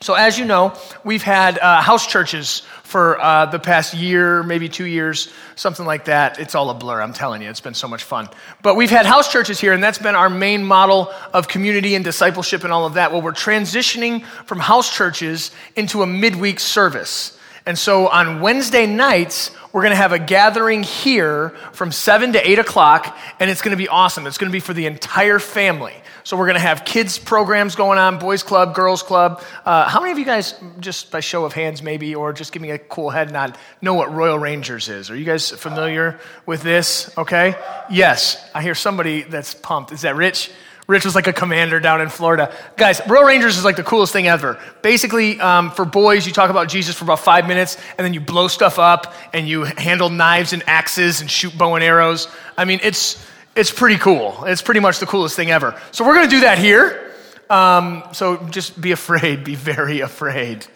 [0.00, 4.68] So, as you know, we've had uh, house churches for uh, the past year, maybe
[4.68, 6.38] two years, something like that.
[6.38, 7.50] It's all a blur, I'm telling you.
[7.50, 8.28] It's been so much fun.
[8.62, 12.04] But we've had house churches here, and that's been our main model of community and
[12.04, 13.10] discipleship and all of that.
[13.10, 17.36] Well, we're transitioning from house churches into a midweek service.
[17.66, 22.50] And so on Wednesday nights, we're going to have a gathering here from 7 to
[22.50, 24.26] 8 o'clock, and it's going to be awesome.
[24.28, 25.92] It's going to be for the entire family.
[26.22, 29.42] So we're going to have kids programs going on, boys club, girls club.
[29.64, 32.62] Uh, how many of you guys, just by show of hands maybe, or just give
[32.62, 35.10] me a cool head nod, know what Royal Rangers is?
[35.10, 37.16] Are you guys familiar with this?
[37.18, 37.54] Okay.
[37.90, 39.92] Yes, I hear somebody that's pumped.
[39.92, 40.50] Is that Rich?
[40.86, 42.54] Rich was like a commander down in Florida.
[42.76, 44.58] Guys, Royal Rangers is like the coolest thing ever.
[44.82, 48.20] Basically, um, for boys, you talk about Jesus for about five minutes, and then you
[48.20, 52.28] blow stuff up, and you handle knives and axes and shoot bow and arrows.
[52.56, 53.24] I mean, it's
[53.56, 54.44] it's pretty cool.
[54.44, 55.80] It's pretty much the coolest thing ever.
[55.90, 57.14] So we're going to do that here.
[57.48, 60.66] Um, so just be afraid, be very afraid.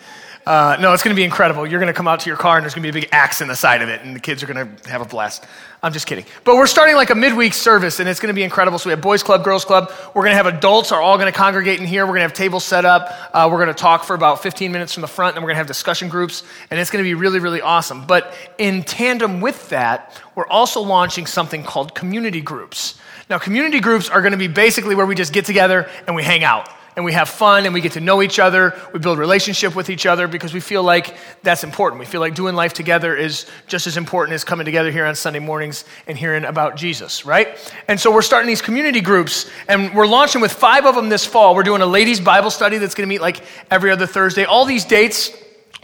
[0.51, 1.65] Uh, no, it's going to be incredible.
[1.65, 3.09] You're going to come out to your car and there's going to be a big
[3.13, 5.45] axe in the side of it, and the kids are going to have a blast.
[5.81, 6.25] I'm just kidding.
[6.43, 8.77] But we're starting like a midweek service, and it's going to be incredible.
[8.81, 9.93] So we have boys club, girls club.
[10.13, 12.05] We're going to have adults are all going to congregate in here.
[12.05, 13.17] We're going to have tables set up.
[13.33, 15.55] Uh, we're going to talk for about 15 minutes from the front, and we're going
[15.55, 18.05] to have discussion groups, and it's going to be really, really awesome.
[18.05, 22.99] But in tandem with that, we're also launching something called community groups.
[23.29, 26.25] Now, community groups are going to be basically where we just get together and we
[26.25, 26.69] hang out
[27.01, 28.79] and we have fun and we get to know each other.
[28.93, 31.99] We build relationship with each other because we feel like that's important.
[31.99, 35.15] We feel like doing life together is just as important as coming together here on
[35.15, 37.57] Sunday mornings and hearing about Jesus, right?
[37.89, 41.25] And so we're starting these community groups and we're launching with five of them this
[41.25, 41.55] fall.
[41.55, 43.41] We're doing a ladies' Bible study that's going to meet like
[43.71, 44.45] every other Thursday.
[44.45, 45.33] All these dates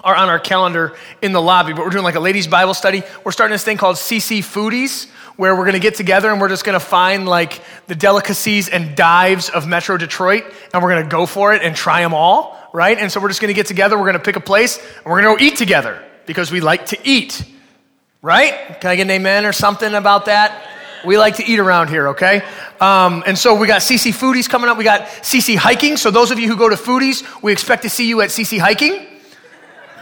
[0.06, 3.03] are on our calendar in the lobby, but we're doing like a ladies' Bible study.
[3.25, 6.49] We're starting this thing called CC Foodies where we're going to get together and we're
[6.49, 11.03] just going to find like the delicacies and dives of Metro Detroit and we're going
[11.03, 12.97] to go for it and try them all, right?
[12.97, 15.06] And so we're just going to get together, we're going to pick a place, and
[15.06, 17.45] we're going to go eat together because we like to eat,
[18.22, 18.81] right?
[18.81, 20.69] Can I get an amen or something about that?
[21.05, 22.43] We like to eat around here, okay?
[22.81, 24.78] Um, and so we got CC Foodies coming up.
[24.78, 25.97] We got CC Hiking.
[25.97, 28.61] So those of you who go to Foodies, we expect to see you at CC
[28.61, 29.05] Hiking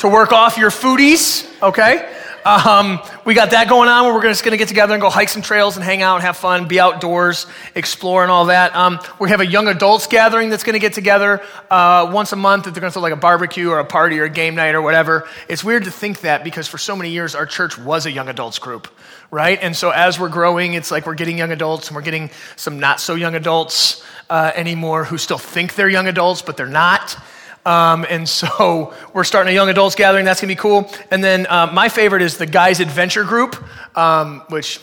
[0.01, 2.11] to work off your foodies, okay?
[2.45, 5.09] Um, we got that going on where we're just going to get together and go
[5.09, 8.77] hike some trails and hang out and have fun, be outdoors, explore and all that.
[8.77, 11.41] Um, we have a young adults gathering that's going to get together
[11.71, 12.65] uh, once a month.
[12.65, 14.75] That they're going to throw like a barbecue or a party or a game night
[14.75, 15.27] or whatever.
[15.49, 18.29] It's weird to think that because for so many years our church was a young
[18.29, 18.89] adults group,
[19.31, 19.59] right?
[19.63, 22.79] And so as we're growing, it's like we're getting young adults and we're getting some
[22.79, 27.17] not so young adults uh, anymore who still think they're young adults but they're not.
[27.67, 30.25] Um, and so we're starting a young adults gathering.
[30.25, 30.91] That's going to be cool.
[31.11, 33.57] And then uh, my favorite is the Guys Adventure Group,
[33.97, 34.81] um, which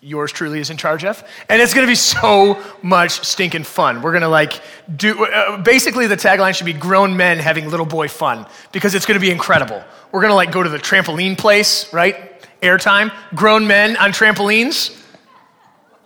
[0.00, 1.22] yours truly is in charge of.
[1.48, 4.02] And it's going to be so much stinking fun.
[4.02, 4.60] We're going to like
[4.94, 9.06] do, uh, basically, the tagline should be grown men having little boy fun because it's
[9.06, 9.82] going to be incredible.
[10.12, 12.16] We're going to like go to the trampoline place, right?
[12.62, 13.12] Airtime.
[13.34, 14.96] Grown men on trampolines.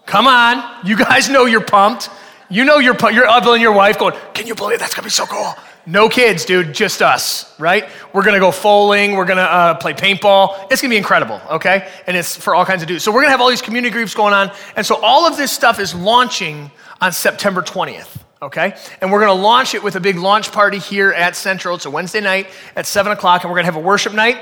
[0.07, 0.87] Come on.
[0.87, 2.11] You guys know you're pumped.
[2.49, 2.97] You know you're.
[3.11, 5.55] You're your wife going, Can you believe that's going to be so cool?
[5.87, 7.87] No kids, dude, just us, right?
[8.15, 10.73] We're gonna go foaling, we're gonna uh, play paintball.
[10.73, 11.91] It's gonna be incredible, okay?
[12.07, 13.05] And it's for all kinds of dudes.
[13.05, 14.51] So we're gonna have all these community groups going on.
[14.77, 16.71] And so all of this stuff is launching
[17.03, 18.77] on September 20th, okay?
[19.03, 21.77] And we're gonna launch it with a big launch party here at Central.
[21.77, 24.39] It's a Wednesday night at 7 o'clock, and we're gonna have a worship night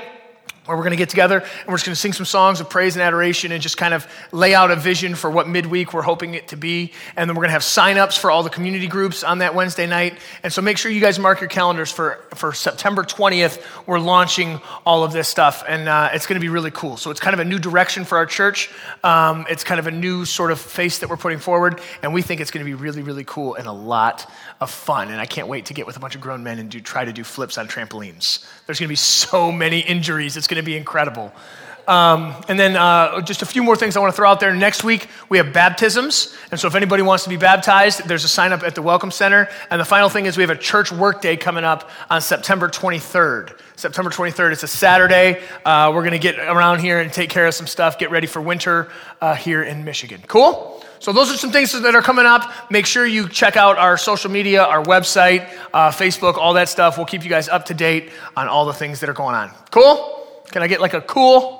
[0.65, 2.69] where we're going to get together and we're just going to sing some songs of
[2.69, 6.01] praise and adoration and just kind of lay out a vision for what midweek we're
[6.01, 6.93] hoping it to be.
[7.17, 9.87] And then we're going to have sign-ups for all the community groups on that Wednesday
[9.87, 10.17] night.
[10.41, 13.61] And so make sure you guys mark your calendars for, for September 20th.
[13.85, 16.95] We're launching all of this stuff and uh, it's going to be really cool.
[16.95, 18.71] So it's kind of a new direction for our church.
[19.03, 21.81] Um, it's kind of a new sort of face that we're putting forward.
[22.01, 24.31] And we think it's going to be really, really cool and a lot
[24.61, 25.11] of fun.
[25.11, 27.03] And I can't wait to get with a bunch of grown men and do, try
[27.03, 28.45] to do flips on trampolines.
[28.65, 30.37] There's going to be so many injuries.
[30.37, 31.33] It's going to be incredible.
[31.87, 34.55] Um, and then uh, just a few more things I want to throw out there.
[34.55, 36.35] Next week, we have baptisms.
[36.49, 39.11] And so if anybody wants to be baptized, there's a sign up at the Welcome
[39.11, 39.49] Center.
[39.69, 42.69] And the final thing is we have a church work day coming up on September
[42.69, 43.59] 23rd.
[43.75, 45.41] September 23rd, it's a Saturday.
[45.65, 48.27] Uh, we're going to get around here and take care of some stuff, get ready
[48.27, 48.89] for winter
[49.19, 50.21] uh, here in Michigan.
[50.27, 50.81] Cool?
[50.99, 52.71] So, those are some things that are coming up.
[52.71, 56.95] Make sure you check out our social media, our website, uh, Facebook, all that stuff.
[56.95, 59.51] We'll keep you guys up to date on all the things that are going on.
[59.69, 60.22] Cool?
[60.51, 61.59] Can I get like a cool?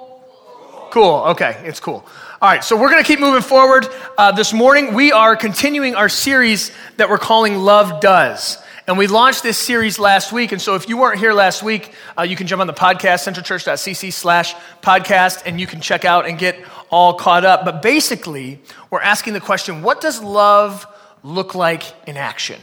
[0.91, 1.23] Cool.
[1.29, 2.05] Okay, it's cool.
[2.41, 3.87] All right, so we're going to keep moving forward.
[4.17, 8.57] Uh, this morning, we are continuing our series that we're calling Love Does.
[8.85, 10.51] And we launched this series last week.
[10.51, 13.31] And so if you weren't here last week, uh, you can jump on the podcast,
[13.31, 16.59] centralchurch.cc slash podcast, and you can check out and get
[16.89, 17.63] all caught up.
[17.63, 18.59] But basically,
[18.91, 20.85] we're asking the question what does love
[21.23, 22.59] look like in action?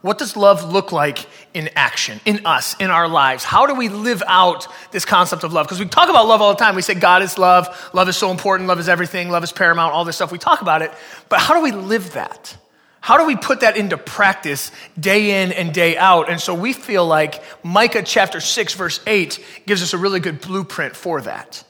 [0.00, 3.44] What does love look like in action, in us, in our lives?
[3.44, 5.66] How do we live out this concept of love?
[5.66, 6.74] Because we talk about love all the time.
[6.74, 9.94] We say God is love, love is so important, love is everything, love is paramount,
[9.94, 10.32] all this stuff.
[10.32, 10.92] We talk about it.
[11.28, 12.56] But how do we live that?
[13.00, 16.28] How do we put that into practice day in and day out?
[16.28, 20.40] And so we feel like Micah chapter 6, verse 8 gives us a really good
[20.40, 21.62] blueprint for that.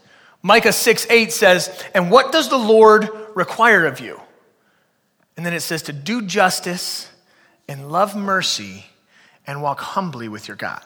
[0.43, 4.21] Micah 6 8 says, And what does the Lord require of you?
[5.37, 7.11] And then it says, To do justice
[7.69, 8.87] and love mercy
[9.47, 10.83] and walk humbly with your God.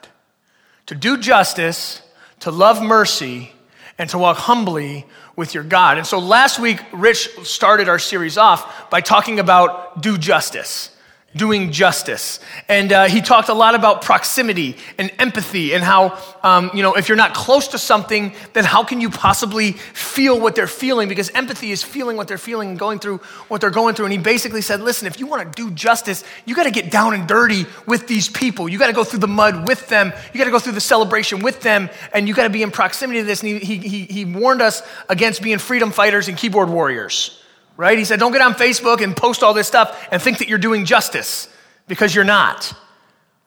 [0.87, 2.03] To do justice,
[2.41, 3.53] to love mercy,
[3.99, 5.07] and to walk humbly
[5.37, 5.99] with your God.
[5.99, 10.91] And so last week, Rich started our series off by talking about do justice
[11.37, 12.41] doing justice.
[12.69, 16.95] And uh, he talked a lot about proximity and empathy and how, um, you know,
[16.95, 21.09] if you're not close to something, then how can you possibly feel what they're feeling?
[21.09, 24.07] Because empathy is feeling what they're feeling and going through what they're going through.
[24.07, 26.91] And he basically said, listen, if you want to do justice, you got to get
[26.91, 28.69] down and dirty with these people.
[28.69, 30.13] You got to go through the mud with them.
[30.33, 31.91] You got to go through the celebration with them.
[32.13, 33.45] And you got to be in proximity to this.
[33.45, 37.41] And he, he, he warned us against being freedom fighters and keyboard warriors
[37.81, 37.97] right?
[37.97, 40.59] He said, don't get on Facebook and post all this stuff and think that you're
[40.59, 41.49] doing justice
[41.89, 42.75] because you're not,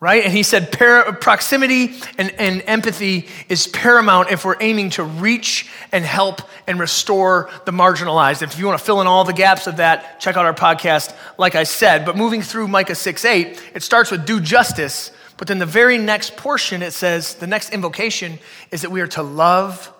[0.00, 0.24] right?
[0.24, 6.04] And he said, proximity and, and empathy is paramount if we're aiming to reach and
[6.04, 8.42] help and restore the marginalized.
[8.42, 11.14] If you want to fill in all the gaps of that, check out our podcast,
[11.38, 12.04] like I said.
[12.04, 15.12] But moving through Micah 6 8, it starts with do justice.
[15.36, 18.40] But then the very next portion, it says, the next invocation
[18.72, 19.92] is that we are to love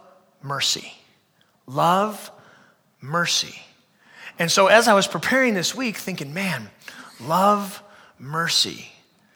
[0.43, 0.93] mercy.
[1.69, 2.33] Love
[3.01, 3.64] mercy.
[4.39, 6.71] And so as I was preparing this week, thinking, man,
[7.21, 7.83] love,
[8.19, 8.91] mercy.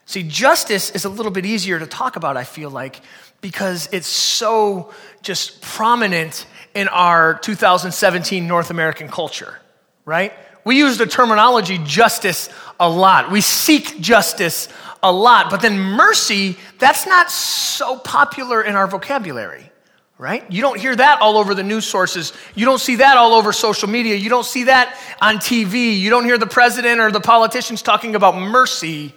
[0.06, 3.00] See, justice is a little bit easier to talk about, I feel like,
[3.41, 4.93] because it's so
[5.23, 9.59] just prominent in our 2017 North American culture,
[10.05, 10.33] right?
[10.65, 13.31] We use the terminology justice a lot.
[13.31, 14.69] We seek justice
[15.03, 15.51] a lot.
[15.51, 19.71] But then mercy, that's not so popular in our vocabulary
[20.19, 20.50] right?
[20.50, 22.32] You don't hear that all over the news sources.
[22.56, 24.17] You don't see that all over social media.
[24.17, 25.99] You don't see that on TV.
[25.99, 29.15] You don't hear the president or the politicians talking about mercy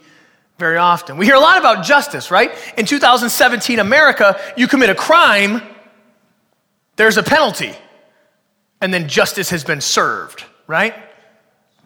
[0.59, 1.17] very often.
[1.17, 2.51] We hear a lot about justice, right?
[2.77, 5.63] In 2017 America, you commit a crime,
[6.97, 7.73] there's a penalty,
[8.79, 10.93] and then justice has been served, right?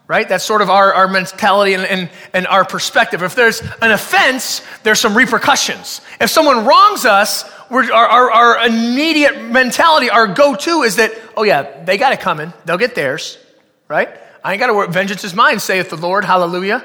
[0.07, 0.27] right?
[0.27, 3.23] That's sort of our, our mentality and, and, and our perspective.
[3.23, 6.01] If there's an offense, there's some repercussions.
[6.21, 11.43] If someone wrongs us, our, our, our immediate mentality, our go to is that, oh
[11.43, 12.53] yeah, they got it coming.
[12.65, 13.37] They'll get theirs,
[13.87, 14.09] right?
[14.43, 14.89] I ain't got to work.
[14.91, 16.23] Vengeance is mine, saith the Lord.
[16.23, 16.83] Hallelujah.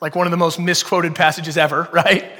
[0.00, 2.30] Like one of the most misquoted passages ever, right?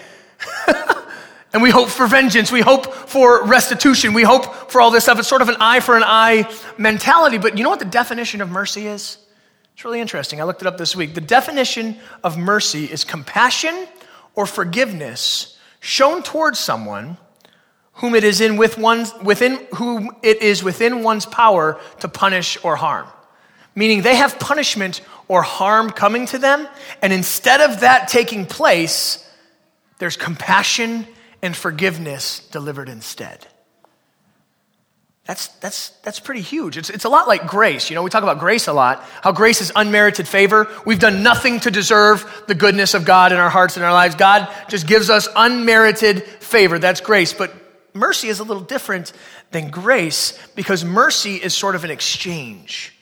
[1.52, 2.52] and we hope for vengeance.
[2.52, 4.12] We hope for restitution.
[4.12, 5.18] We hope for all this stuff.
[5.18, 7.38] It's sort of an eye for an eye mentality.
[7.38, 9.18] But you know what the definition of mercy is?
[9.72, 10.40] It's really interesting.
[10.40, 11.14] I looked it up this week.
[11.14, 13.86] The definition of mercy is compassion
[14.34, 17.16] or forgiveness shown towards someone
[17.94, 22.62] whom it is in with one's, within whom it is within one's power to punish
[22.64, 23.06] or harm.
[23.74, 26.68] Meaning they have punishment or harm coming to them,
[27.00, 29.28] and instead of that taking place,
[29.98, 31.06] there's compassion
[31.42, 33.46] and forgiveness delivered instead.
[35.24, 36.76] That's, that's, that's pretty huge.
[36.76, 37.88] It's, it's a lot like grace.
[37.88, 40.68] You know, we talk about grace a lot, how grace is unmerited favor.
[40.84, 44.16] We've done nothing to deserve the goodness of God in our hearts and our lives.
[44.16, 46.80] God just gives us unmerited favor.
[46.80, 47.32] That's grace.
[47.32, 47.54] But
[47.94, 49.12] mercy is a little different
[49.50, 52.94] than grace because mercy is sort of an exchange,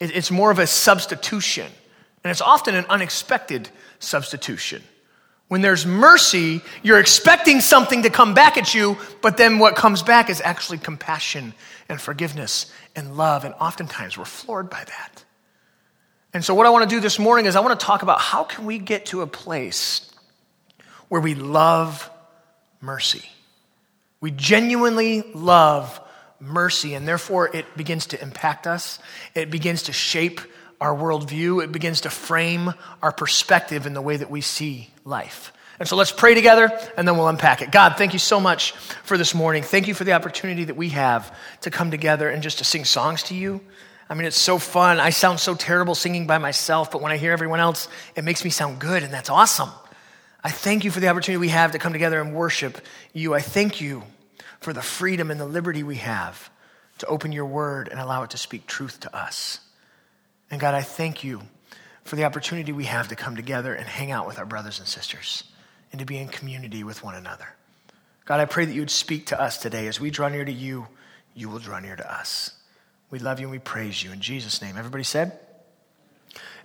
[0.00, 1.70] it's more of a substitution.
[2.22, 4.82] And it's often an unexpected substitution.
[5.48, 10.02] When there's mercy, you're expecting something to come back at you, but then what comes
[10.02, 11.54] back is actually compassion
[11.88, 13.44] and forgiveness and love.
[13.44, 15.24] And oftentimes we're floored by that.
[16.32, 18.20] And so, what I want to do this morning is I want to talk about
[18.20, 20.08] how can we get to a place
[21.08, 22.08] where we love
[22.80, 23.28] mercy.
[24.20, 26.00] We genuinely love
[26.40, 28.98] mercy, and therefore it begins to impact us.
[29.34, 30.40] It begins to shape
[30.80, 31.62] our worldview.
[31.62, 32.72] It begins to frame
[33.02, 35.52] our perspective in the way that we see life.
[35.78, 37.72] And so let's pray together and then we'll unpack it.
[37.72, 38.72] God, thank you so much
[39.02, 39.62] for this morning.
[39.62, 42.84] Thank you for the opportunity that we have to come together and just to sing
[42.84, 43.62] songs to you.
[44.10, 45.00] I mean, it's so fun.
[45.00, 48.44] I sound so terrible singing by myself, but when I hear everyone else, it makes
[48.44, 49.70] me sound good, and that's awesome.
[50.42, 52.78] I thank you for the opportunity we have to come together and worship
[53.12, 53.34] you.
[53.34, 54.04] I thank you
[54.60, 56.50] for the freedom and the liberty we have
[56.98, 59.60] to open your word and allow it to speak truth to us.
[60.50, 61.42] And God, I thank you
[62.04, 64.88] for the opportunity we have to come together and hang out with our brothers and
[64.88, 65.44] sisters
[65.92, 67.48] and to be in community with one another.
[68.24, 69.86] God, I pray that you would speak to us today.
[69.88, 70.86] As we draw near to you,
[71.34, 72.52] you will draw near to us.
[73.10, 74.12] We love you and we praise you.
[74.12, 74.76] In Jesus' name.
[74.76, 75.38] Everybody said?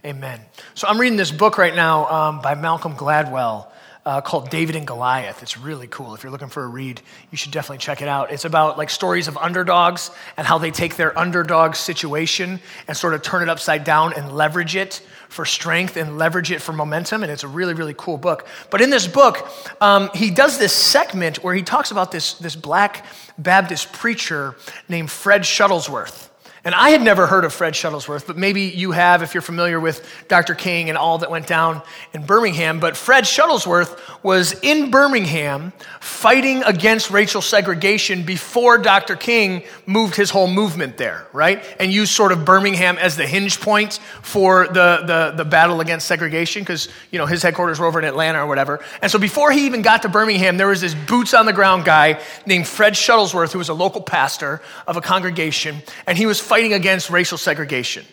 [0.03, 0.39] Amen.
[0.73, 3.67] So I'm reading this book right now um, by Malcolm Gladwell
[4.05, 5.41] uh, called David and Goliath.
[5.41, 6.13] It's really cool.
[6.13, 8.31] If you're looking for a read, you should definitely check it out.
[8.31, 13.15] It's about like stories of underdogs and how they take their underdog situation and sort
[13.15, 17.23] of turn it upside down and leverage it for strength and leverage it for momentum.
[17.23, 18.47] And it's a really, really cool book.
[18.69, 19.49] But in this book,
[19.81, 23.05] um, he does this segment where he talks about this, this black
[23.39, 24.55] Baptist preacher
[24.87, 26.29] named Fred Shuttlesworth.
[26.65, 29.79] And I had never heard of Fred Shuttlesworth, but maybe you have if you're familiar
[29.79, 30.55] with Dr.
[30.55, 32.79] King and all that went down in Birmingham.
[32.79, 39.15] But Fred Shuttlesworth was in Birmingham fighting against racial segregation before Dr.
[39.15, 41.63] King moved his whole movement there, right?
[41.79, 46.07] And used sort of Birmingham as the hinge point for the, the, the battle against
[46.07, 48.83] segregation because, you know, his headquarters were over in Atlanta or whatever.
[49.03, 51.85] And so before he even got to Birmingham, there was this boots on the ground
[51.85, 56.39] guy named Fred Shuttlesworth who was a local pastor of a congregation, and he was
[56.39, 58.05] fighting against racial segregation.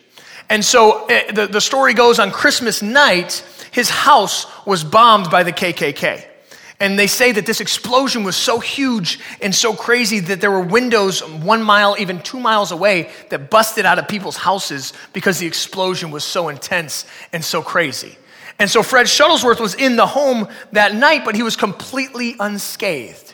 [0.48, 5.42] And so uh, the, the story goes on Christmas night, his house was bombed by
[5.42, 6.26] the KKK.
[6.80, 10.60] And they say that this explosion was so huge and so crazy that there were
[10.60, 15.46] windows one mile, even two miles away, that busted out of people's houses because the
[15.46, 18.18] explosion was so intense and so crazy.
[18.58, 23.31] And so Fred Shuttlesworth was in the home that night, but he was completely unscathed.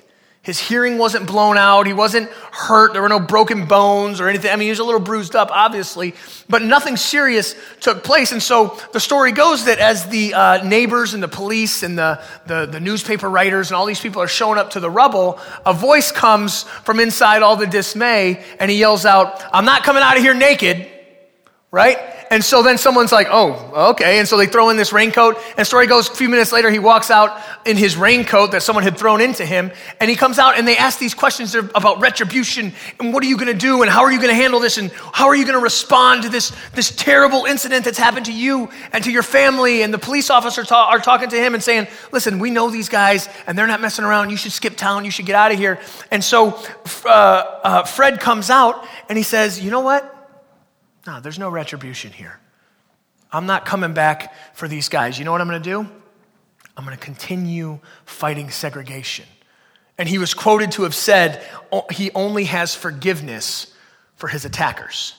[0.48, 1.86] His hearing wasn't blown out.
[1.86, 2.94] He wasn't hurt.
[2.94, 4.50] There were no broken bones or anything.
[4.50, 6.14] I mean, he was a little bruised up, obviously,
[6.48, 8.32] but nothing serious took place.
[8.32, 12.22] And so the story goes that as the uh, neighbors and the police and the,
[12.46, 15.74] the, the newspaper writers and all these people are showing up to the rubble, a
[15.74, 20.16] voice comes from inside all the dismay and he yells out, I'm not coming out
[20.16, 20.88] of here naked,
[21.70, 21.98] right?
[22.30, 24.18] And so then someone's like, oh, okay.
[24.18, 25.36] And so they throw in this raincoat.
[25.56, 28.84] And story goes, a few minutes later, he walks out in his raincoat that someone
[28.84, 29.70] had thrown into him.
[30.00, 33.36] And he comes out and they ask these questions about retribution and what are you
[33.36, 35.44] going to do and how are you going to handle this and how are you
[35.44, 39.22] going to respond to this, this terrible incident that's happened to you and to your
[39.22, 39.82] family.
[39.82, 42.88] And the police officers ta- are talking to him and saying, listen, we know these
[42.88, 44.30] guys and they're not messing around.
[44.30, 45.04] You should skip town.
[45.04, 45.80] You should get out of here.
[46.10, 46.62] And so
[47.04, 50.14] uh, uh, Fred comes out and he says, you know what?
[51.08, 52.38] No, there's no retribution here.
[53.32, 55.18] I'm not coming back for these guys.
[55.18, 55.80] You know what I'm going to do?
[56.76, 59.24] I'm going to continue fighting segregation.
[59.96, 61.42] And he was quoted to have said,
[61.90, 63.72] he only has forgiveness
[64.16, 65.14] for his attackers.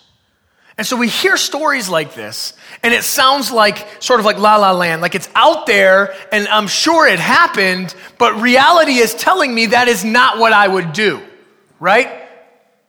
[0.77, 2.53] And so we hear stories like this,
[2.84, 6.48] and it sounds like sort of like La La Land, like it's out there, and
[6.50, 10.93] I'm sure it happened, but reality is telling me that is not what I would
[10.93, 11.19] do,
[11.79, 12.29] right?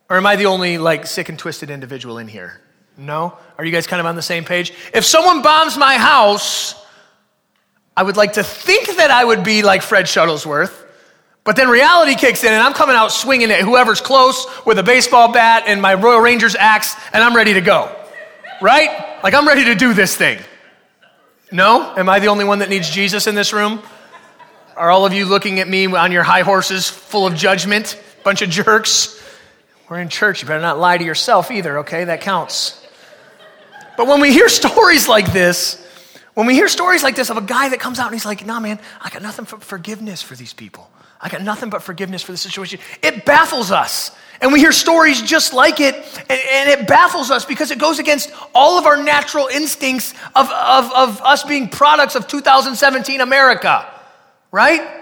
[0.07, 2.61] Or am I the only like sick and twisted individual in here?
[2.97, 3.37] No?
[3.57, 4.73] Are you guys kind of on the same page?
[4.93, 6.75] If someone bombs my house,
[7.95, 10.73] I would like to think that I would be like Fred Shuttlesworth,
[11.43, 14.83] but then reality kicks in and I'm coming out swinging at whoever's close with a
[14.83, 17.95] baseball bat and my Royal Rangers axe and I'm ready to go.
[18.61, 19.19] Right?
[19.23, 20.39] Like I'm ready to do this thing.
[21.51, 21.93] No?
[21.97, 23.81] Am I the only one that needs Jesus in this room?
[24.77, 28.01] Are all of you looking at me on your high horses full of judgment?
[28.23, 29.21] Bunch of jerks?
[29.89, 30.41] We're in church.
[30.41, 32.05] You better not lie to yourself either, okay?
[32.05, 32.80] That counts.
[34.01, 35.79] But when we hear stories like this,
[36.33, 38.43] when we hear stories like this of a guy that comes out and he's like,
[38.43, 40.89] nah, man, I got nothing but forgiveness for these people.
[41.21, 42.79] I got nothing but forgiveness for the situation.
[43.03, 44.09] It baffles us.
[44.41, 47.99] And we hear stories just like it, and, and, it baffles us because it goes
[47.99, 53.87] against all of our natural instincts of, of, of us being products of 2017 America,
[54.51, 55.00] right?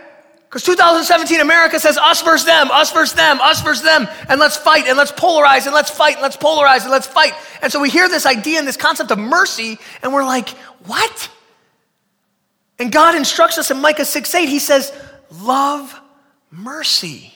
[0.50, 4.58] Because 2017 America says us versus them, us versus them, us versus them, and let's
[4.58, 7.34] fight and let's polarize and let's fight and let's polarize and let's fight.
[7.62, 10.50] And so we hear this idea and this concept of mercy, and we're like,
[10.88, 11.29] what?
[12.79, 14.91] And God instructs us in Micah 6 8, He says,
[15.29, 15.96] love
[16.50, 17.32] mercy.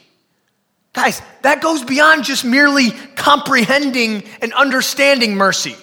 [0.94, 5.76] Guys, that goes beyond just merely comprehending and understanding mercy.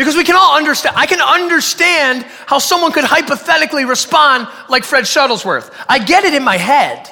[0.00, 5.04] Because we can all understand, I can understand how someone could hypothetically respond like Fred
[5.04, 5.70] Shuttlesworth.
[5.86, 7.06] I get it in my head.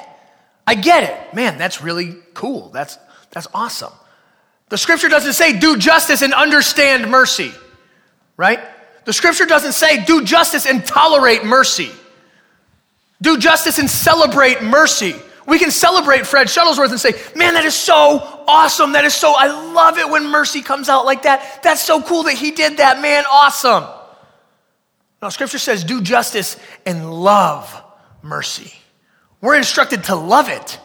[0.65, 1.35] I get it.
[1.35, 2.69] Man, that's really cool.
[2.69, 2.97] That's,
[3.29, 3.93] That's awesome.
[4.69, 7.51] The scripture doesn't say do justice and understand mercy,
[8.37, 8.59] right?
[9.05, 11.91] The scripture doesn't say do justice and tolerate mercy.
[13.21, 15.13] Do justice and celebrate mercy.
[15.49, 18.91] We can celebrate Fred Shuttlesworth and say, man, that is so awesome.
[18.91, 21.63] That is so, I love it when mercy comes out like that.
[21.63, 23.23] That's so cool that he did that, man.
[23.29, 23.85] Awesome.
[25.21, 27.83] Now, scripture says, do justice and love
[28.21, 28.73] mercy.
[29.41, 30.79] We're instructed to love it.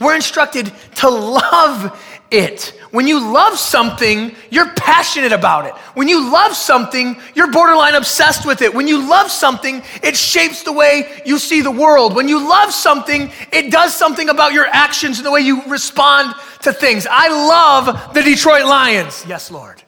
[0.00, 1.98] We're instructed to love
[2.30, 2.74] it.
[2.90, 5.74] When you love something, you're passionate about it.
[5.94, 8.74] When you love something, you're borderline obsessed with it.
[8.74, 12.14] When you love something, it shapes the way you see the world.
[12.14, 16.34] When you love something, it does something about your actions and the way you respond
[16.62, 17.06] to things.
[17.10, 19.24] I love the Detroit Lions.
[19.26, 19.82] Yes, Lord.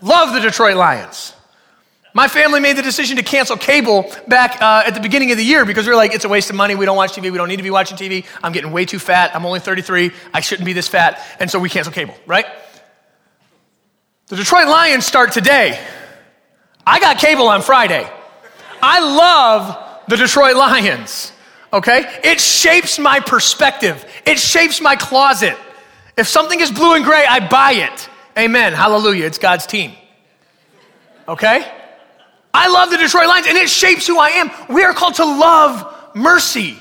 [0.00, 1.33] love the Detroit Lions.
[2.16, 5.44] My family made the decision to cancel cable back uh, at the beginning of the
[5.44, 6.76] year because we were like, it's a waste of money.
[6.76, 7.32] We don't watch TV.
[7.32, 8.24] We don't need to be watching TV.
[8.40, 9.34] I'm getting way too fat.
[9.34, 10.12] I'm only 33.
[10.32, 11.20] I shouldn't be this fat.
[11.40, 12.46] And so we cancel cable, right?
[14.28, 15.84] The Detroit Lions start today.
[16.86, 18.08] I got cable on Friday.
[18.80, 21.32] I love the Detroit Lions,
[21.72, 22.20] okay?
[22.22, 25.56] It shapes my perspective, it shapes my closet.
[26.16, 28.08] If something is blue and gray, I buy it.
[28.38, 28.72] Amen.
[28.72, 29.26] Hallelujah.
[29.26, 29.92] It's God's team.
[31.26, 31.68] Okay?
[32.54, 34.50] I love the Detroit Lions and it shapes who I am.
[34.68, 36.78] We are called to love mercy.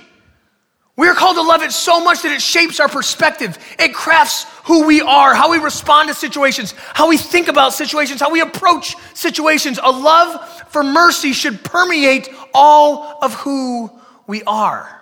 [0.96, 3.58] We are called to love it so much that it shapes our perspective.
[3.80, 8.22] It crafts who we are, how we respond to situations, how we think about situations,
[8.22, 9.80] how we approach situations.
[9.82, 13.90] A love for mercy should permeate all of who
[14.28, 15.02] we are.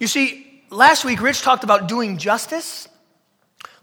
[0.00, 2.88] You see, last week Rich talked about doing justice.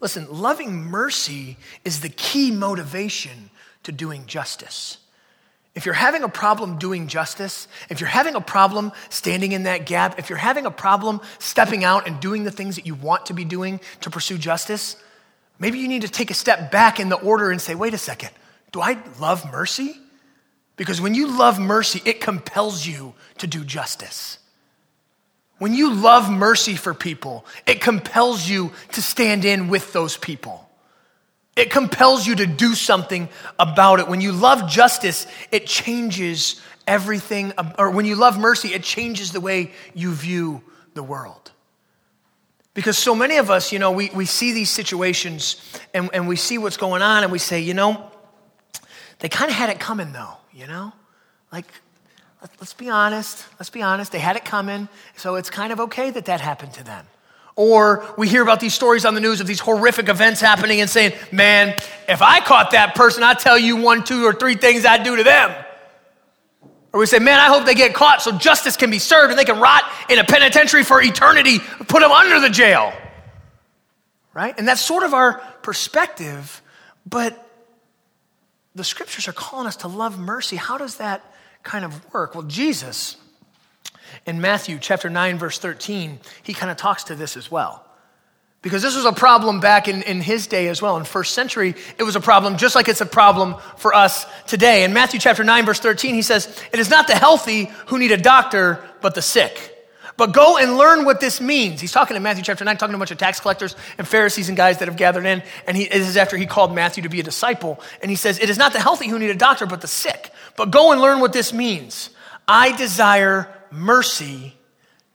[0.02, 3.50] Listen, loving mercy is the key motivation
[3.84, 4.98] to doing justice.
[5.78, 9.86] If you're having a problem doing justice, if you're having a problem standing in that
[9.86, 13.28] gap, if you're having a problem stepping out and doing the things that you want
[13.28, 14.96] to be doing to pursue justice,
[15.60, 17.98] maybe you need to take a step back in the order and say, wait a
[18.00, 18.32] second,
[18.72, 19.96] do I love mercy?
[20.78, 24.40] Because when you love mercy, it compels you to do justice.
[25.60, 30.67] When you love mercy for people, it compels you to stand in with those people.
[31.58, 34.08] It compels you to do something about it.
[34.08, 39.42] When you love justice, it changes everything, or when you love mercy, it changes the
[39.42, 40.62] way you view
[40.94, 41.52] the world.
[42.76, 45.60] Because so many of us, you know, we, we see these situations
[45.96, 48.12] and, and we see what's going on and we say, you know,
[49.18, 50.94] they kind of had it coming though, you know?
[51.52, 51.66] Like,
[52.60, 56.12] let's be honest, let's be honest, they had it coming, so it's kind of okay
[56.12, 57.08] that that happened to them.
[57.58, 60.88] Or we hear about these stories on the news of these horrific events happening and
[60.88, 61.76] saying, man,
[62.08, 65.16] if I caught that person, I'd tell you one, two, or three things I'd do
[65.16, 65.66] to them.
[66.94, 69.40] Or we say, man, I hope they get caught so justice can be served and
[69.40, 72.94] they can rot in a penitentiary for eternity, put them under the jail.
[74.36, 74.54] Right?
[74.56, 76.62] And that's sort of our perspective,
[77.08, 77.44] but
[78.76, 80.58] the scriptures are calling us to love mercy.
[80.58, 81.26] How does that
[81.64, 82.36] kind of work?
[82.36, 83.18] Well, Jesus
[84.28, 87.84] in Matthew chapter 9, verse 13, he kind of talks to this as well.
[88.62, 90.98] Because this was a problem back in, in his day as well.
[90.98, 94.84] In first century, it was a problem just like it's a problem for us today.
[94.84, 98.12] In Matthew chapter 9, verse 13, he says, It is not the healthy who need
[98.12, 99.74] a doctor, but the sick.
[100.18, 101.80] But go and learn what this means.
[101.80, 104.50] He's talking in Matthew chapter 9, talking to a bunch of tax collectors and Pharisees
[104.50, 105.44] and guys that have gathered in.
[105.68, 107.80] And he, this is after he called Matthew to be a disciple.
[108.02, 110.32] And he says, It is not the healthy who need a doctor, but the sick.
[110.58, 112.10] But go and learn what this means.
[112.48, 114.56] I desire mercy,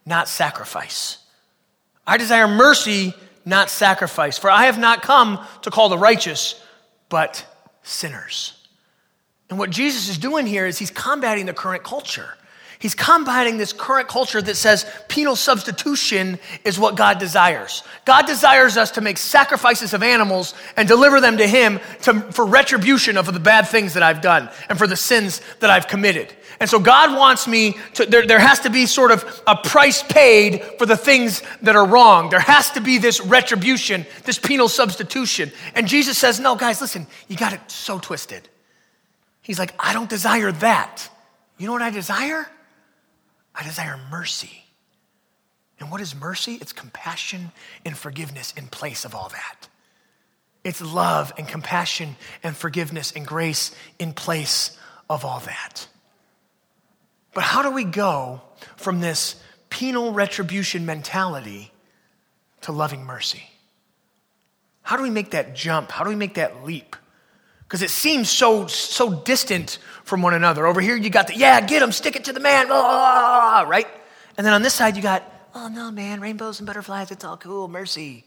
[0.05, 1.17] not sacrifice.
[2.05, 3.13] I desire mercy,
[3.45, 4.37] not sacrifice.
[4.37, 6.61] For I have not come to call the righteous,
[7.09, 7.45] but
[7.83, 8.53] sinners.
[9.49, 12.37] And what Jesus is doing here is he's combating the current culture.
[12.83, 17.81] He's combating this current culture that says penal substitution is what God desires.
[18.03, 22.45] God desires us to make sacrifices of animals and deliver them to Him to, for
[22.45, 26.33] retribution of the bad things that I've done and for the sins that I've committed.
[26.59, 30.03] And so God wants me to, there, there has to be sort of a price
[30.03, 32.31] paid for the things that are wrong.
[32.31, 35.53] There has to be this retribution, this penal substitution.
[35.73, 38.49] And Jesus says, No, guys, listen, you got it so twisted.
[39.41, 41.09] He's like, I don't desire that.
[41.57, 42.49] You know what I desire?
[43.55, 44.65] I desire mercy.
[45.79, 46.57] And what is mercy?
[46.61, 47.51] It's compassion
[47.85, 49.67] and forgiveness in place of all that.
[50.63, 54.77] It's love and compassion and forgiveness and grace in place
[55.09, 55.87] of all that.
[57.33, 58.41] But how do we go
[58.77, 59.35] from this
[59.69, 61.71] penal retribution mentality
[62.61, 63.43] to loving mercy?
[64.83, 65.91] How do we make that jump?
[65.91, 66.95] How do we make that leap?
[67.63, 70.67] Because it seems so, so distant from one another.
[70.67, 73.61] Over here, you got the, yeah, get him, stick it to the man, blah, blah,
[73.61, 73.87] blah, right?
[74.37, 75.23] And then on this side, you got
[75.55, 78.25] oh no, man, rainbows and butterflies, it's all cool, mercy.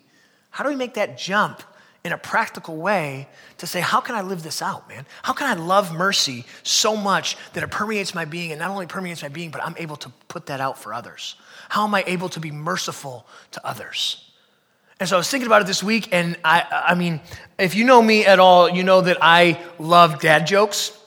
[0.50, 1.62] How do we make that jump
[2.04, 5.06] in a practical way to say, how can I live this out, man?
[5.22, 8.86] How can I love mercy so much that it permeates my being and not only
[8.86, 11.34] permeates my being, but I'm able to put that out for others?
[11.68, 14.30] How am I able to be merciful to others?
[14.98, 17.20] And so I was thinking about it this week, and I, I mean,
[17.58, 20.98] if you know me at all, you know that I love dad jokes,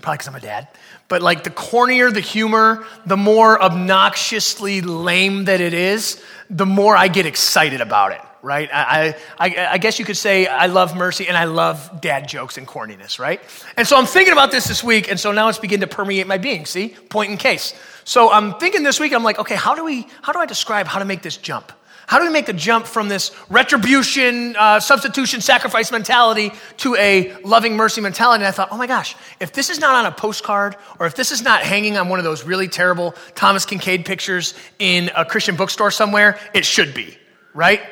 [0.00, 0.68] probably because I'm a dad.
[1.08, 6.96] But like the cornier the humor, the more obnoxiously lame that it is, the more
[6.96, 8.70] I get excited about it right?
[8.72, 12.56] I, I, I, guess you could say I love mercy and I love dad jokes
[12.56, 13.40] and corniness, right?
[13.76, 16.28] And so I'm thinking about this this week, and so now it's beginning to permeate
[16.28, 16.64] my being.
[16.64, 17.74] See, point in case.
[18.04, 20.86] So I'm thinking this week, I'm like, okay, how do we, how do I describe
[20.86, 21.72] how to make this jump?
[22.06, 27.36] How do we make the jump from this retribution, uh, substitution, sacrifice mentality to a
[27.42, 28.44] loving mercy mentality?
[28.44, 31.16] And I thought, oh my gosh, if this is not on a postcard or if
[31.16, 35.24] this is not hanging on one of those really terrible Thomas Kinkade pictures in a
[35.24, 37.18] Christian bookstore somewhere, it should be,
[37.54, 37.82] right?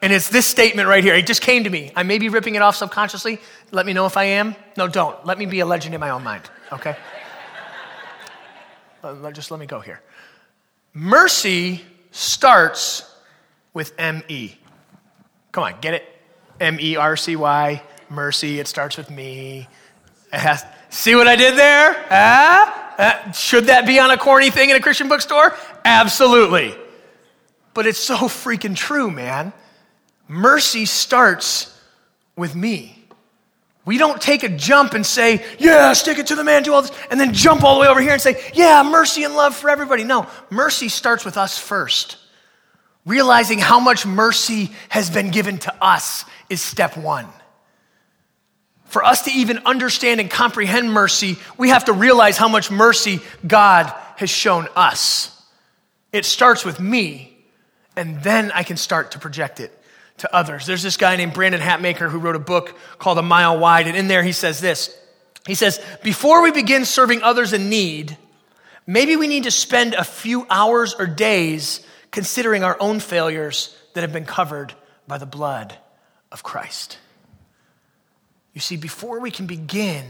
[0.00, 1.16] And it's this statement right here.
[1.16, 1.90] It just came to me.
[1.96, 3.40] I may be ripping it off subconsciously.
[3.72, 4.54] Let me know if I am.
[4.76, 5.26] No, don't.
[5.26, 6.96] Let me be a legend in my own mind, okay?
[9.32, 10.00] just let me go here.
[10.92, 11.80] Mercy
[12.12, 13.12] starts
[13.76, 14.54] with M E.
[15.52, 16.02] Come on, get it?
[16.58, 18.58] M E R C Y, mercy.
[18.58, 19.68] It starts with me.
[20.88, 21.94] See what I did there?
[22.10, 25.54] Uh, should that be on a corny thing in a Christian bookstore?
[25.84, 26.74] Absolutely.
[27.74, 29.52] But it's so freaking true, man.
[30.26, 31.78] Mercy starts
[32.34, 33.04] with me.
[33.84, 36.80] We don't take a jump and say, yeah, stick it to the man, do all
[36.80, 39.54] this, and then jump all the way over here and say, yeah, mercy and love
[39.54, 40.02] for everybody.
[40.02, 42.16] No, mercy starts with us first.
[43.06, 47.26] Realizing how much mercy has been given to us is step one.
[48.86, 53.20] For us to even understand and comprehend mercy, we have to realize how much mercy
[53.46, 55.32] God has shown us.
[56.12, 57.36] It starts with me,
[57.94, 59.72] and then I can start to project it
[60.18, 60.66] to others.
[60.66, 63.96] There's this guy named Brandon Hatmaker who wrote a book called A Mile Wide, and
[63.96, 64.96] in there he says this.
[65.46, 68.16] He says, Before we begin serving others in need,
[68.84, 71.85] maybe we need to spend a few hours or days
[72.16, 74.72] considering our own failures that have been covered
[75.06, 75.76] by the blood
[76.32, 76.96] of Christ.
[78.54, 80.06] You see, before we can begin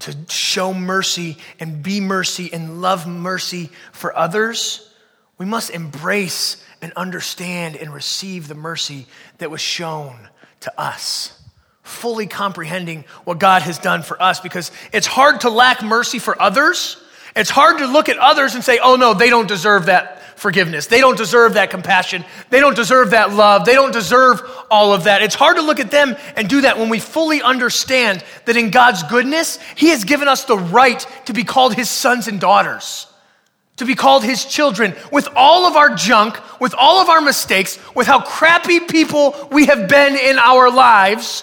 [0.00, 4.92] to show mercy and be mercy and love mercy for others,
[5.38, 9.06] we must embrace and understand and receive the mercy
[9.38, 11.40] that was shown to us.
[11.84, 16.34] Fully comprehending what God has done for us because it's hard to lack mercy for
[16.42, 16.96] others.
[17.36, 20.86] It's hard to look at others and say, oh no, they don't deserve that forgiveness.
[20.86, 22.24] They don't deserve that compassion.
[22.50, 23.64] They don't deserve that love.
[23.64, 25.22] They don't deserve all of that.
[25.22, 28.70] It's hard to look at them and do that when we fully understand that in
[28.70, 33.06] God's goodness, He has given us the right to be called His sons and daughters
[33.76, 37.78] to be called his children with all of our junk, with all of our mistakes,
[37.94, 41.42] with how crappy people we have been in our lives.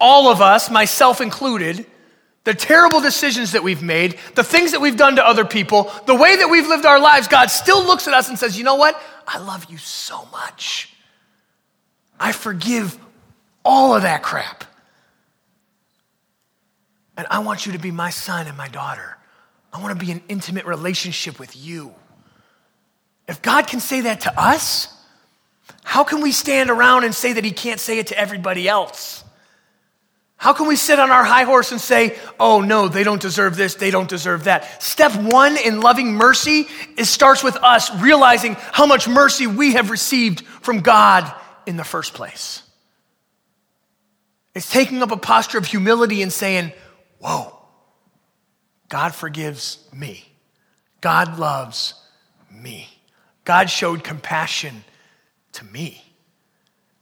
[0.00, 1.84] All of us, myself included,
[2.50, 6.16] the terrible decisions that we've made, the things that we've done to other people, the
[6.16, 8.74] way that we've lived our lives, God still looks at us and says, You know
[8.74, 9.00] what?
[9.24, 10.92] I love you so much.
[12.18, 12.98] I forgive
[13.64, 14.64] all of that crap.
[17.16, 19.16] And I want you to be my son and my daughter.
[19.72, 21.94] I want to be in intimate relationship with you.
[23.28, 24.92] If God can say that to us,
[25.84, 29.22] how can we stand around and say that He can't say it to everybody else?
[30.40, 33.56] How can we sit on our high horse and say, oh no, they don't deserve
[33.56, 34.82] this, they don't deserve that?
[34.82, 39.90] Step one in loving mercy it starts with us realizing how much mercy we have
[39.90, 41.30] received from God
[41.66, 42.62] in the first place.
[44.54, 46.72] It's taking up a posture of humility and saying,
[47.18, 47.54] whoa,
[48.88, 50.24] God forgives me.
[51.02, 51.92] God loves
[52.50, 52.88] me.
[53.44, 54.84] God showed compassion
[55.52, 56.09] to me.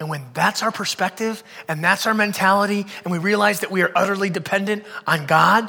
[0.00, 3.90] And when that's our perspective and that's our mentality, and we realize that we are
[3.94, 5.68] utterly dependent on God,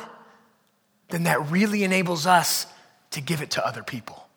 [1.10, 2.68] then that really enables us
[3.12, 4.28] to give it to other people.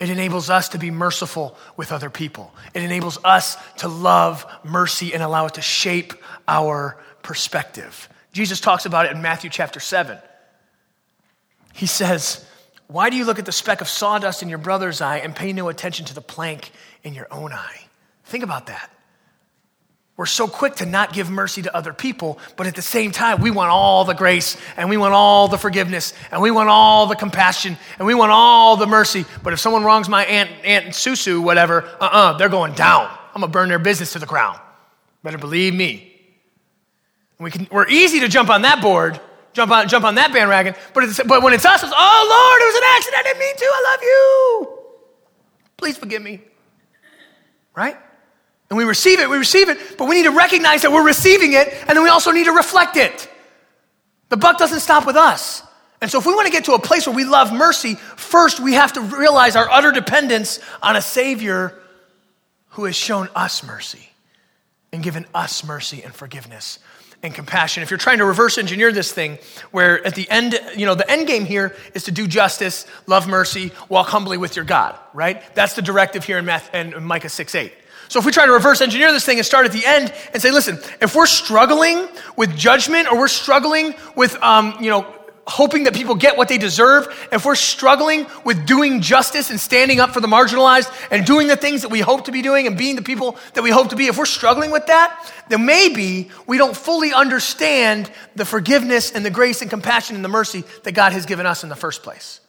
[0.00, 2.54] It enables us to be merciful with other people.
[2.72, 6.12] It enables us to love mercy and allow it to shape
[6.46, 8.08] our perspective.
[8.32, 10.18] Jesus talks about it in Matthew chapter 7.
[11.72, 12.44] He says,
[12.86, 15.52] Why do you look at the speck of sawdust in your brother's eye and pay
[15.52, 16.70] no attention to the plank
[17.02, 17.87] in your own eye?
[18.28, 18.90] Think about that.
[20.18, 23.40] We're so quick to not give mercy to other people, but at the same time,
[23.40, 27.06] we want all the grace and we want all the forgiveness and we want all
[27.06, 29.24] the compassion and we want all the mercy.
[29.44, 32.74] But if someone wrongs my aunt, aunt Susu, whatever, uh uh-uh, uh, they are going
[32.74, 33.06] down.
[33.34, 34.58] I'm gonna burn their business to the ground.
[35.22, 36.12] Better believe me.
[37.38, 39.20] We can, we're easy to jump on that board
[39.54, 40.74] jump on, jump on that bandwagon.
[40.94, 43.18] But, but when it's us, it's, oh, Lord, it was an accident.
[43.18, 43.64] I didn't mean to.
[43.64, 44.78] I love you.
[45.76, 46.40] Please forgive me.
[47.74, 47.96] Right?
[48.70, 51.54] And we receive it, we receive it, but we need to recognize that we're receiving
[51.54, 53.30] it, and then we also need to reflect it.
[54.28, 55.62] The buck doesn't stop with us.
[56.00, 58.60] And so, if we want to get to a place where we love mercy, first
[58.60, 61.74] we have to realize our utter dependence on a Savior
[62.70, 64.10] who has shown us mercy
[64.92, 66.78] and given us mercy and forgiveness
[67.22, 67.82] and compassion.
[67.82, 69.38] If you're trying to reverse engineer this thing,
[69.72, 73.26] where at the end, you know, the end game here is to do justice, love
[73.26, 75.42] mercy, walk humbly with your God, right?
[75.54, 77.72] That's the directive here in, Math, in Micah 6 8.
[78.08, 80.40] So if we try to reverse engineer this thing and start at the end and
[80.42, 85.14] say, listen, if we're struggling with judgment or we're struggling with, um, you know,
[85.46, 89.98] hoping that people get what they deserve, if we're struggling with doing justice and standing
[89.98, 92.76] up for the marginalized and doing the things that we hope to be doing and
[92.76, 96.30] being the people that we hope to be, if we're struggling with that, then maybe
[96.46, 100.92] we don't fully understand the forgiveness and the grace and compassion and the mercy that
[100.92, 102.40] God has given us in the first place.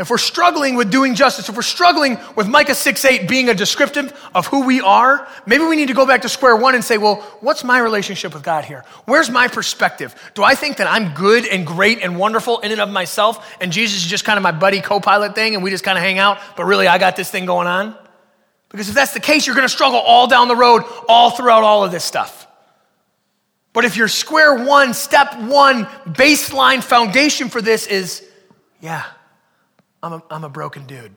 [0.00, 3.54] If we're struggling with doing justice, if we're struggling with Micah 6 8 being a
[3.54, 6.82] descriptive of who we are, maybe we need to go back to square one and
[6.82, 8.82] say, well, what's my relationship with God here?
[9.04, 10.14] Where's my perspective?
[10.34, 13.70] Do I think that I'm good and great and wonderful in and of myself, and
[13.72, 16.02] Jesus is just kind of my buddy co pilot thing, and we just kind of
[16.02, 17.94] hang out, but really I got this thing going on?
[18.70, 21.62] Because if that's the case, you're going to struggle all down the road, all throughout
[21.62, 22.46] all of this stuff.
[23.74, 28.26] But if your square one, step one, baseline foundation for this is,
[28.80, 29.04] yeah,
[30.02, 31.12] I'm a, I'm a broken dude.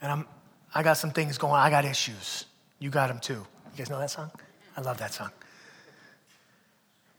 [0.00, 0.26] And I'm,
[0.74, 2.44] I got some things going I got issues.
[2.78, 3.34] You got them too.
[3.34, 4.30] You guys know that song?
[4.76, 5.30] I love that song.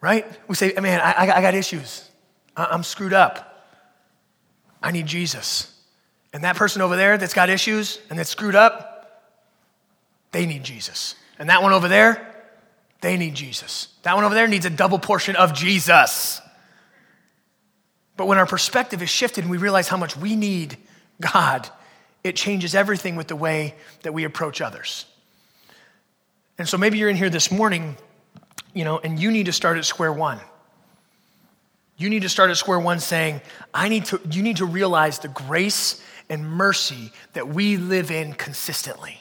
[0.02, 0.26] Right?
[0.48, 2.10] We say, man, I, I got issues.
[2.56, 3.68] I'm screwed up.
[4.82, 5.76] I need Jesus.
[6.32, 9.36] And that person over there that's got issues and that's screwed up,
[10.32, 11.16] they need Jesus.
[11.38, 12.26] And that one over there,
[13.02, 13.90] they need Jesus.
[14.04, 16.42] That one over there needs a double portion of Jesus.
[18.20, 20.76] But when our perspective is shifted and we realize how much we need
[21.22, 21.70] God,
[22.22, 25.06] it changes everything with the way that we approach others.
[26.58, 27.96] And so maybe you're in here this morning,
[28.74, 30.38] you know, and you need to start at square one.
[31.96, 33.40] You need to start at square one saying,
[33.74, 38.34] I need to, you need to realize the grace and mercy that we live in
[38.34, 39.18] consistently.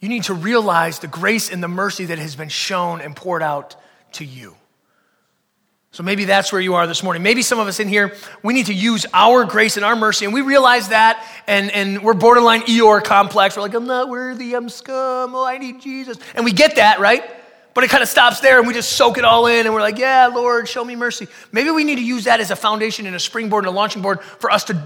[0.00, 3.42] You need to realize the grace and the mercy that has been shown and poured
[3.42, 3.76] out
[4.12, 4.56] to you.
[5.96, 7.22] So maybe that's where you are this morning.
[7.22, 10.26] Maybe some of us in here, we need to use our grace and our mercy,
[10.26, 13.56] and we realize that, and, and we're borderline Eeyore complex.
[13.56, 16.18] We're like, I'm not worthy, I'm scum, oh, I need Jesus.
[16.34, 17.22] And we get that, right?
[17.72, 19.80] But it kind of stops there, and we just soak it all in, and we're
[19.80, 21.28] like, yeah, Lord, show me mercy.
[21.50, 24.02] Maybe we need to use that as a foundation and a springboard and a launching
[24.02, 24.78] board for us to,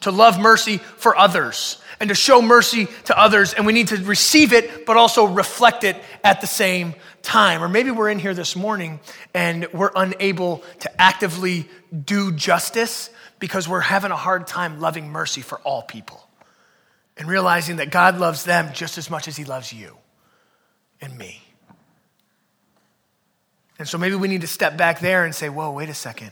[0.00, 3.96] to love mercy for others and to show mercy to others, and we need to
[3.96, 7.62] receive it, but also reflect it at the same time.
[7.62, 9.00] Or maybe we're in here this morning
[9.34, 11.68] and we're unable to actively
[12.04, 16.26] do justice because we're having a hard time loving mercy for all people
[17.16, 19.96] and realizing that God loves them just as much as He loves you
[21.00, 21.42] and me.
[23.78, 26.30] And so maybe we need to step back there and say, whoa, wait a second.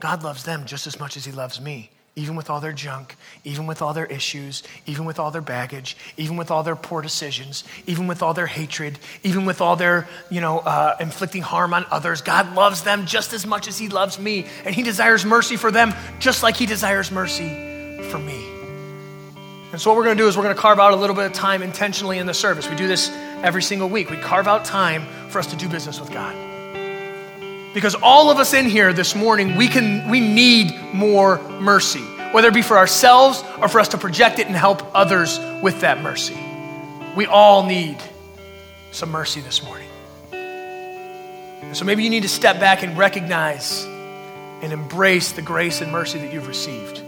[0.00, 3.14] God loves them just as much as He loves me even with all their junk,
[3.44, 7.02] even with all their issues, even with all their baggage, even with all their poor
[7.02, 11.74] decisions, even with all their hatred, even with all their, you know, uh, inflicting harm
[11.74, 12.22] on others.
[12.22, 15.70] God loves them just as much as He loves me, and He desires mercy for
[15.70, 17.50] them just like He desires mercy
[18.10, 18.48] for me.
[19.72, 21.14] And so, what we're going to do is we're going to carve out a little
[21.14, 22.66] bit of time intentionally in the service.
[22.70, 23.10] We do this
[23.42, 24.08] every single week.
[24.08, 26.55] We carve out time for us to do business with God
[27.76, 32.00] because all of us in here this morning we can we need more mercy.
[32.32, 35.82] Whether it be for ourselves or for us to project it and help others with
[35.82, 36.38] that mercy.
[37.14, 37.98] We all need
[38.92, 39.88] some mercy this morning.
[41.74, 46.18] So maybe you need to step back and recognize and embrace the grace and mercy
[46.20, 47.02] that you've received.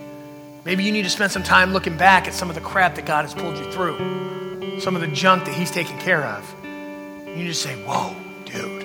[0.67, 3.07] Maybe you need to spend some time looking back at some of the crap that
[3.07, 4.81] god has pulled you through.
[4.81, 6.55] Some of the junk that he's taken care of.
[6.63, 8.83] You just say whoa dude.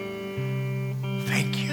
[1.28, 1.73] Thank you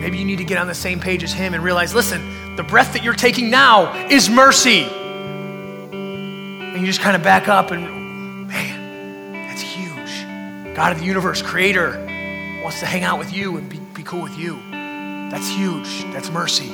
[0.00, 2.62] Maybe you need to get on the same page as him and realize listen, the
[2.62, 4.82] breath that you're taking now is mercy.
[5.92, 10.74] And you just kind of back up and, man, that's huge.
[10.76, 12.04] God of the universe, creator,
[12.62, 14.58] wants to hang out with you and be, be cool with you.
[15.30, 16.04] That's huge.
[16.12, 16.68] That's mercy.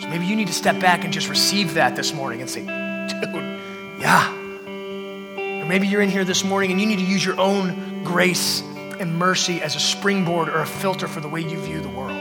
[0.00, 2.60] So maybe you need to step back and just receive that this morning and say,
[2.60, 3.34] dude,
[4.00, 4.32] yeah.
[4.32, 8.60] Or maybe you're in here this morning and you need to use your own grace
[8.98, 12.15] and mercy as a springboard or a filter for the way you view the world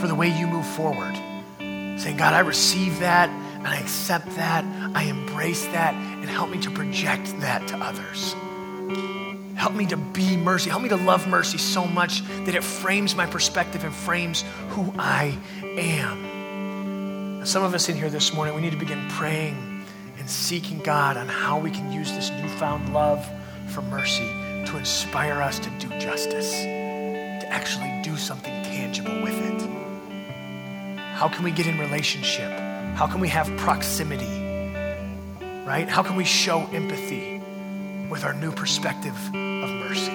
[0.00, 1.14] for the way you move forward.
[1.98, 4.64] Saying, God, I receive that and I accept that.
[4.94, 8.34] I embrace that and help me to project that to others.
[9.56, 10.68] Help me to be mercy.
[10.68, 14.92] Help me to love mercy so much that it frames my perspective and frames who
[14.98, 17.44] I am.
[17.46, 19.84] Some of us in here this morning, we need to begin praying
[20.18, 23.26] and seeking God on how we can use this newfound love
[23.68, 24.26] for mercy
[24.66, 29.53] to inspire us to do justice, to actually do something tangible with it.
[31.24, 32.50] How can we get in relationship?
[32.96, 34.26] How can we have proximity?
[35.64, 35.88] Right?
[35.88, 37.40] How can we show empathy
[38.10, 40.12] with our new perspective of mercy?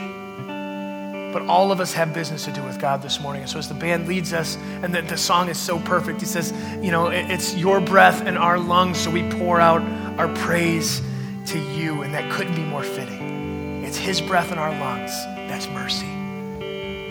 [1.33, 3.41] But all of us have business to do with God this morning.
[3.41, 6.27] And so as the band leads us, and the, the song is so perfect, he
[6.27, 9.81] says, you know, it, it's your breath and our lungs, so we pour out
[10.19, 11.01] our praise
[11.47, 12.03] to you.
[12.03, 13.83] And that couldn't be more fitting.
[13.83, 15.09] It's his breath in our lungs.
[15.49, 16.05] That's mercy.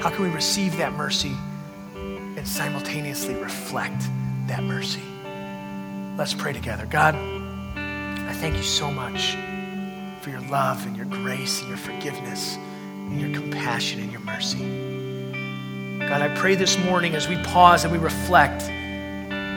[0.01, 1.48] How can we receive that mercy and
[2.49, 4.03] simultaneously reflect
[4.47, 5.03] that mercy?
[6.17, 6.87] Let's pray together.
[6.87, 9.37] God, I thank you so much
[10.23, 14.59] for your love and your grace and your forgiveness and your compassion and your mercy.
[16.01, 18.63] God, I pray this morning as we pause and we reflect,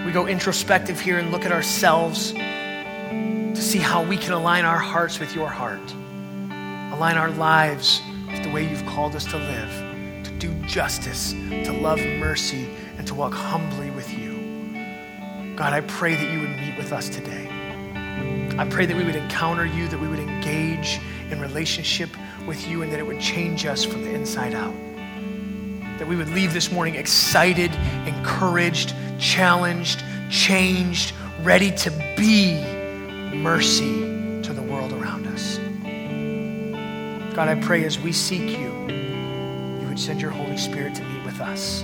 [0.06, 4.78] we go introspective here and look at ourselves to see how we can align our
[4.78, 5.94] hearts with your heart,
[6.94, 11.72] align our lives with the way you've called us to live, to do justice, to
[11.72, 12.70] love mercy,
[13.02, 15.56] and to walk humbly with you.
[15.56, 17.48] God, I pray that you would meet with us today.
[18.60, 21.00] I pray that we would encounter you, that we would engage
[21.32, 22.12] in relationship
[22.46, 24.76] with you, and that it would change us from the inside out.
[25.98, 27.74] That we would leave this morning excited,
[28.06, 32.62] encouraged, challenged, changed, ready to be
[33.36, 35.58] mercy to the world around us.
[37.34, 38.70] God, I pray as we seek you,
[39.82, 41.84] you would send your Holy Spirit to meet with us.